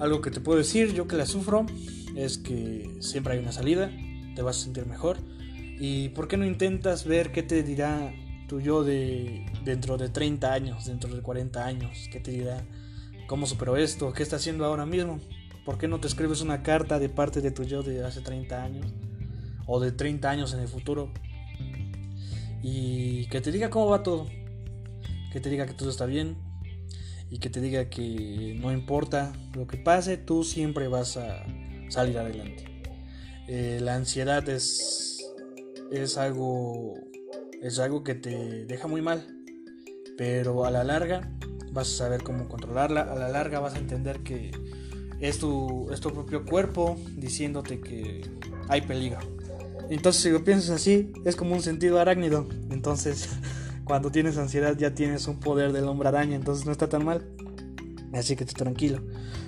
algo 0.00 0.20
que 0.20 0.30
te 0.30 0.40
puedo 0.40 0.58
decir, 0.58 0.92
yo 0.92 1.06
que 1.06 1.16
la 1.16 1.26
sufro, 1.26 1.66
es 2.14 2.38
que 2.38 2.96
siempre 3.00 3.34
hay 3.34 3.40
una 3.40 3.52
salida, 3.52 3.90
te 4.34 4.42
vas 4.42 4.58
a 4.58 4.64
sentir 4.64 4.86
mejor 4.86 5.18
y 5.78 6.10
¿por 6.10 6.28
qué 6.28 6.36
no 6.36 6.46
intentas 6.46 7.04
ver 7.04 7.32
qué 7.32 7.42
te 7.42 7.62
dirá 7.62 8.12
tu 8.48 8.60
yo 8.60 8.84
de 8.84 9.44
dentro 9.64 9.96
de 9.96 10.08
30 10.08 10.52
años, 10.52 10.86
dentro 10.86 11.14
de 11.14 11.20
40 11.20 11.64
años, 11.64 12.08
qué 12.12 12.20
te 12.20 12.30
dirá? 12.30 12.64
¿Cómo 13.26 13.46
superó 13.46 13.76
esto? 13.76 14.12
¿Qué 14.12 14.22
está 14.22 14.36
haciendo 14.36 14.64
ahora 14.64 14.86
mismo? 14.86 15.18
¿Por 15.64 15.78
qué 15.78 15.88
no 15.88 15.98
te 15.98 16.06
escribes 16.08 16.42
una 16.42 16.62
carta 16.62 16.98
de 16.98 17.08
parte 17.08 17.40
de 17.40 17.50
tu 17.50 17.64
yo 17.64 17.82
de 17.82 18.04
hace 18.04 18.20
30 18.20 18.62
años? 18.62 18.86
O 19.66 19.80
de 19.80 19.92
30 19.92 20.28
años 20.28 20.52
en 20.52 20.60
el 20.60 20.68
futuro. 20.68 21.10
Y 22.62 23.26
que 23.28 23.40
te 23.40 23.50
diga 23.50 23.70
cómo 23.70 23.86
va 23.88 24.02
todo. 24.02 24.26
Que 25.32 25.40
te 25.40 25.48
diga 25.48 25.66
que 25.66 25.72
todo 25.72 25.88
está 25.88 26.06
bien. 26.06 26.36
Y 27.30 27.38
que 27.38 27.48
te 27.48 27.60
diga 27.60 27.88
que 27.88 28.58
no 28.60 28.72
importa 28.72 29.32
lo 29.54 29.66
que 29.66 29.78
pase, 29.78 30.18
tú 30.18 30.44
siempre 30.44 30.88
vas 30.88 31.16
a 31.16 31.44
salir 31.88 32.18
adelante. 32.18 32.82
Eh, 33.48 33.78
la 33.82 33.94
ansiedad 33.94 34.46
es, 34.48 35.24
es 35.90 36.18
algo 36.18 36.94
es 37.64 37.78
algo 37.78 38.04
que 38.04 38.14
te 38.14 38.66
deja 38.66 38.86
muy 38.86 39.00
mal. 39.00 39.26
Pero 40.18 40.66
a 40.66 40.70
la 40.70 40.84
larga 40.84 41.32
vas 41.72 41.88
a 41.94 41.96
saber 41.96 42.22
cómo 42.22 42.48
controlarla. 42.48 43.00
A 43.00 43.14
la 43.14 43.30
larga 43.30 43.58
vas 43.60 43.74
a 43.74 43.78
entender 43.78 44.20
que 44.20 44.52
es 45.20 45.38
tu, 45.38 45.90
es 45.90 46.00
tu 46.00 46.10
propio 46.10 46.44
cuerpo 46.44 46.96
diciéndote 47.16 47.80
que 47.80 48.22
hay 48.68 48.82
peligro. 48.82 49.18
Entonces 49.90 50.22
si 50.22 50.30
lo 50.30 50.44
piensas 50.44 50.70
así, 50.70 51.12
es 51.24 51.36
como 51.36 51.54
un 51.54 51.62
sentido 51.62 52.00
arácnido. 52.00 52.46
Entonces, 52.70 53.28
cuando 53.84 54.10
tienes 54.10 54.38
ansiedad 54.38 54.76
ya 54.76 54.94
tienes 54.94 55.28
un 55.28 55.40
poder 55.40 55.72
del 55.72 55.84
hombre 55.84 56.08
araña, 56.08 56.36
entonces 56.36 56.66
no 56.66 56.72
está 56.72 56.88
tan 56.88 57.04
mal. 57.04 57.24
Así 58.12 58.36
que 58.36 58.44
tranquilo. 58.44 59.02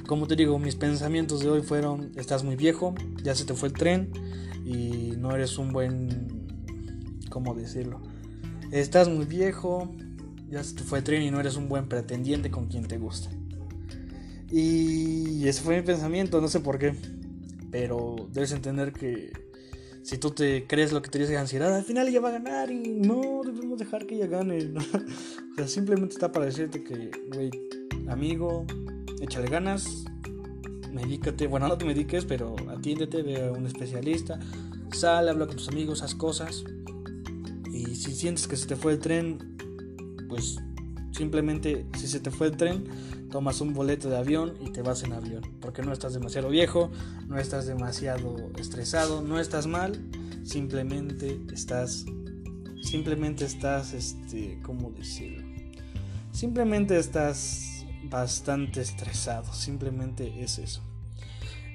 Como 0.07 0.27
te 0.27 0.37
digo, 0.37 0.59
mis 0.59 0.77
pensamientos 0.77 1.41
de 1.41 1.51
hoy 1.51 1.63
fueron, 1.63 2.13
estás 2.17 2.45
muy 2.45 2.57
viejo, 2.57 2.95
ya 3.23 3.35
se 3.35 3.45
te 3.45 3.55
fue 3.55 3.69
el 3.69 3.75
tren 3.75 4.11
y 4.65 5.15
no 5.19 5.35
eres 5.35 5.59
un 5.59 5.73
buen... 5.73 6.47
¿Cómo 7.31 7.55
decirlo? 7.55 8.01
Estás 8.71 9.09
muy 9.09 9.25
viejo, 9.25 9.95
ya 10.49 10.63
se 10.63 10.75
te 10.75 10.83
fue 10.83 10.99
el 10.99 11.05
tren 11.05 11.23
y 11.23 11.31
no 11.31 11.41
eres 11.41 11.57
un 11.57 11.69
buen 11.69 11.89
pretendiente 11.89 12.51
con 12.51 12.67
quien 12.67 12.87
te 12.87 12.99
guste. 12.99 13.29
Y 14.51 15.47
ese 15.47 15.63
fue 15.63 15.77
mi 15.77 15.83
pensamiento, 15.83 16.41
no 16.41 16.49
sé 16.49 16.61
por 16.61 16.79
qué. 16.79 16.95
Pero 17.71 18.29
debes 18.33 18.53
entender 18.53 18.93
que 18.93 19.33
si 20.03 20.19
tú 20.19 20.31
te 20.31 20.67
crees 20.67 20.93
lo 20.93 21.03
que 21.03 21.11
te 21.11 21.19
dice 21.19 21.37
ansiedad, 21.37 21.75
al 21.75 21.83
final 21.83 22.07
ella 22.07 22.21
va 22.21 22.29
a 22.29 22.33
ganar 22.33 22.71
y 22.71 22.91
no 22.91 23.43
debemos 23.45 23.79
dejar 23.79 24.07
que 24.07 24.15
ella 24.15 24.27
gane. 24.27 24.73
O 25.53 25.59
sea, 25.59 25.69
simplemente 25.69 26.15
está 26.15 26.31
para 26.33 26.45
decirte 26.45 26.85
que, 26.85 27.11
güey, 27.33 27.51
amigo, 28.09 28.67
échale 29.23 29.49
ganas, 29.49 30.05
medícate. 30.93 31.47
Bueno, 31.47 31.67
no 31.67 31.79
te 31.79 31.87
mediques, 31.87 32.27
pero 32.27 32.57
atiéndete, 32.69 33.23
ve 33.23 33.47
a 33.47 33.53
un 33.53 33.67
especialista, 33.67 34.39
sale, 34.93 35.31
habla 35.31 35.47
con 35.47 35.57
tus 35.57 35.69
amigos, 35.69 36.03
haz 36.03 36.15
cosas. 36.15 36.63
Y 37.73 37.95
si 37.95 38.15
sientes 38.15 38.47
que 38.47 38.57
se 38.57 38.67
te 38.67 38.77
fue 38.77 38.93
el 38.93 38.99
tren, 38.99 39.57
pues 40.29 40.59
simplemente 41.13 41.87
si 41.99 42.07
se 42.07 42.21
te 42.21 42.31
fue 42.31 42.49
el 42.49 42.57
tren, 42.57 42.85
tomas 43.31 43.61
un 43.61 43.75
boleto 43.75 44.09
de 44.09 44.17
avión 44.17 44.55
y 44.61 44.71
te 44.71 44.83
vas 44.83 45.03
en 45.03 45.13
avión. 45.13 45.43
Porque 45.61 45.83
no 45.83 45.93
estás 45.93 46.15
demasiado 46.15 46.49
viejo, 46.49 46.91
no 47.27 47.39
estás 47.39 47.67
demasiado 47.67 48.51
estresado, 48.59 49.23
no 49.23 49.39
estás 49.39 49.67
mal, 49.67 50.01
simplemente 50.45 51.41
estás, 51.53 52.05
simplemente 52.83 53.45
estás, 53.45 53.93
este, 53.93 54.61
¿cómo 54.63 54.91
decirlo? 54.91 55.47
Simplemente 56.33 56.99
estás 56.99 57.85
bastante 58.05 58.81
estresado, 58.81 59.53
simplemente 59.53 60.43
es 60.43 60.59
eso. 60.59 60.83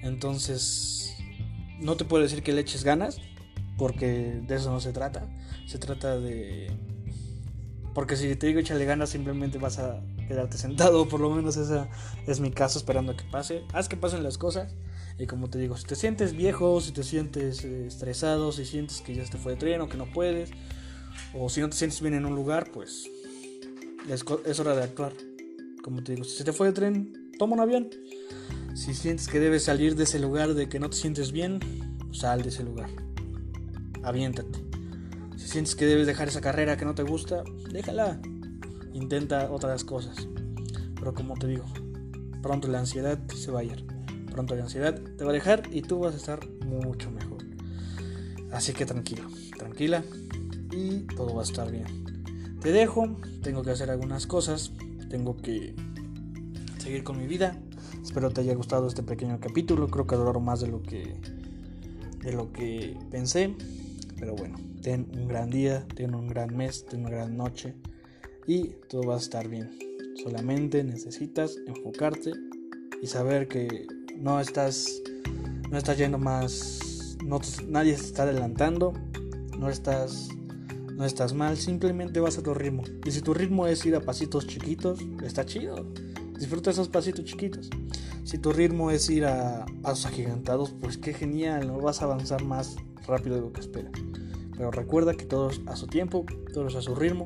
Entonces, 0.02 1.16
no 1.80 1.98
te 1.98 2.06
puedo 2.06 2.24
decir 2.24 2.44
que 2.44 2.54
le 2.54 2.62
eches 2.62 2.84
ganas, 2.84 3.20
porque 3.78 4.42
de 4.48 4.56
eso 4.56 4.72
no 4.72 4.80
se 4.80 4.94
trata. 4.94 5.28
Se 5.66 5.78
trata 5.80 6.18
de... 6.20 6.72
Porque 7.94 8.16
si 8.16 8.36
te 8.36 8.48
digo 8.48 8.60
échale 8.60 8.86
ganas, 8.86 9.10
simplemente 9.10 9.58
vas 9.58 9.80
a 9.80 10.02
quedarte 10.32 10.58
sentado, 10.58 11.10
por 11.10 11.20
lo 11.20 11.30
menos 11.30 11.58
ese 11.58 11.88
es 12.26 12.40
mi 12.40 12.52
caso, 12.52 12.80
esperando 12.80 13.18
que 13.18 13.26
pase. 13.26 13.64
Haz 13.74 13.90
que 13.90 13.98
pasen 13.98 14.24
las 14.24 14.38
cosas. 14.38 14.74
Y 15.20 15.28
como 15.28 15.50
te 15.50 15.60
digo, 15.60 15.76
si 15.76 15.86
te 15.86 15.96
sientes 15.96 16.34
viejo, 16.34 16.80
si 16.80 16.94
te 16.94 17.04
sientes 17.04 17.66
eh, 17.66 17.86
estresado, 17.86 18.54
si 18.54 18.66
sientes 18.66 19.02
que 19.02 19.14
ya 19.14 19.26
te 19.26 19.38
fue 19.38 19.54
de 19.54 19.58
tren 19.60 19.82
o 19.82 19.90
que 19.90 19.98
no 19.98 20.06
puedes, 20.06 20.52
o 21.34 21.50
si 21.50 21.60
no 21.60 21.70
te 21.70 21.76
sientes 21.76 22.02
bien 22.02 22.14
en 22.14 22.26
un 22.26 22.34
lugar, 22.34 22.72
pues 22.72 23.10
es, 24.10 24.24
es 24.46 24.60
hora 24.60 24.74
de 24.74 24.84
actuar. 24.84 25.12
Como 25.84 26.02
te 26.02 26.14
digo, 26.14 26.24
si 26.24 26.38
se 26.38 26.44
te 26.46 26.54
fue 26.54 26.68
de 26.68 26.74
tren, 26.74 27.32
toma 27.38 27.56
un 27.56 27.60
avión. 27.60 27.90
Si 28.74 28.94
sientes 28.94 29.28
que 29.28 29.42
debes 29.42 29.66
salir 29.66 29.96
de 29.96 30.06
ese 30.06 30.18
lugar, 30.18 30.54
de 30.54 30.70
que 30.70 30.80
no 30.80 30.90
te 30.90 30.96
sientes 30.96 31.34
bien, 31.34 31.60
sal 32.14 32.42
de 32.42 32.50
ese 32.50 32.64
lugar. 32.64 32.90
Aviéntate. 34.02 34.60
Si 35.36 35.48
sientes 35.50 35.76
que 35.76 35.86
debes 35.86 36.08
dejar 36.08 36.30
esa 36.30 36.40
carrera 36.40 36.78
que 36.78 36.86
no 36.86 36.96
te 36.96 37.04
gusta, 37.04 37.44
déjala. 37.70 38.22
Intenta 38.94 39.52
otras 39.52 39.84
cosas. 39.84 40.28
Pero 40.96 41.14
como 41.14 41.36
te 41.36 41.48
digo, 41.48 41.66
pronto 42.42 42.68
la 42.68 42.80
ansiedad 42.80 43.20
se 43.36 43.52
va 43.52 43.62
a 43.62 43.64
ir. 43.64 43.86
Pronto 44.32 44.56
la 44.56 44.64
ansiedad 44.64 45.00
te 45.18 45.24
va 45.24 45.32
a 45.32 45.34
dejar 45.34 45.64
y 45.72 45.82
tú 45.82 46.00
vas 46.00 46.14
a 46.14 46.18
estar 46.18 46.48
mucho 46.66 47.10
mejor. 47.12 47.40
Así 48.52 48.74
que 48.74 48.86
tranquilo, 48.86 49.24
tranquila 49.58 50.04
y 50.72 51.00
todo 51.16 51.34
va 51.34 51.42
a 51.42 51.46
estar 51.46 51.72
bien. 51.72 51.86
Te 52.62 52.72
dejo, 52.72 53.18
tengo 53.42 53.64
que 53.64 53.72
hacer 53.72 53.90
algunas 53.90 54.28
cosas, 54.28 54.74
tengo 55.10 55.38
que 55.38 55.76
seguir 56.78 57.04
con 57.04 57.18
mi 57.18 57.28
vida. 57.28 57.58
Espero 58.04 58.30
te 58.30 58.42
haya 58.42 58.54
gustado 58.54 58.88
este 58.88 59.04
pequeño 59.04 59.40
capítulo. 59.40 59.88
Creo 59.88 60.06
que 60.06 60.16
duró 60.16 60.40
más 60.40 60.62
de 60.62 60.68
lo 60.68 60.84
que 60.84 61.20
de 62.20 62.34
lo 62.34 62.52
que 62.52 62.98
pensé. 63.10 63.56
Pero 64.20 64.36
bueno, 64.36 64.60
ten 64.82 65.08
un 65.14 65.28
gran 65.28 65.50
día, 65.50 65.88
ten 65.96 66.14
un 66.14 66.28
gran 66.28 66.56
mes, 66.56 66.86
ten 66.86 67.02
una 67.02 67.10
gran 67.10 67.36
noche 67.36 67.74
y 68.48 68.70
todo 68.88 69.04
va 69.04 69.16
a 69.16 69.20
estar 69.20 69.48
bien. 69.48 69.70
Solamente 70.22 70.84
necesitas 70.84 71.58
enfocarte 71.68 72.32
y 73.02 73.08
saber 73.08 73.48
que 73.48 73.88
no 74.18 74.40
estás 74.40 75.02
no 75.70 75.78
estás 75.78 75.98
yendo 75.98 76.18
más 76.18 77.18
no 77.24 77.40
nadie 77.68 77.98
se 77.98 78.06
está 78.06 78.24
adelantando, 78.24 78.94
no 79.58 79.70
estás 79.70 80.30
no 80.96 81.06
estás 81.06 81.34
mal, 81.34 81.58
simplemente 81.58 82.20
vas 82.20 82.38
a 82.38 82.44
tu 82.44 82.54
ritmo. 82.54 82.84
Y 83.06 83.12
si 83.12 83.22
tu 83.22 83.34
ritmo 83.34 83.66
es 83.66 83.86
ir 83.86 83.96
a 83.96 84.02
pasitos 84.02 84.46
chiquitos, 84.46 85.00
está 85.24 85.46
chido. 85.46 85.88
Disfruta 86.38 86.70
esos 86.70 86.90
pasitos 86.90 87.26
chiquitos. 87.26 87.70
Si 88.24 88.38
tu 88.38 88.52
ritmo 88.52 88.92
es 88.92 89.10
ir 89.10 89.26
a 89.26 89.66
pasos 89.82 90.06
agigantados, 90.06 90.76
pues 90.80 90.98
qué 90.98 91.14
genial, 91.14 91.68
no 91.68 91.80
vas 91.80 92.02
a 92.02 92.06
avanzar 92.06 92.44
más 92.44 92.76
rápido 93.08 93.36
de 93.36 93.42
lo 93.42 93.52
que 93.52 93.62
esperas. 93.62 93.92
Pero 94.56 94.70
recuerda 94.70 95.16
que 95.16 95.26
todos 95.26 95.62
a 95.66 95.76
su 95.76 95.88
tiempo, 95.88 96.26
todos 96.54 96.76
a 96.76 96.82
su 96.82 96.94
ritmo 96.94 97.26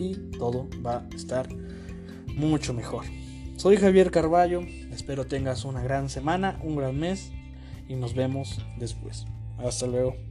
y 0.00 0.14
todo 0.38 0.68
va 0.84 1.06
a 1.10 1.14
estar 1.14 1.48
mucho 2.34 2.72
mejor. 2.72 3.04
Soy 3.56 3.76
Javier 3.76 4.10
Carballo, 4.10 4.62
espero 4.90 5.26
tengas 5.26 5.64
una 5.64 5.82
gran 5.82 6.08
semana, 6.08 6.58
un 6.64 6.76
gran 6.76 6.98
mes 6.98 7.30
y 7.88 7.94
nos 7.94 8.14
vemos 8.14 8.64
después. 8.78 9.26
Hasta 9.58 9.86
luego. 9.86 10.29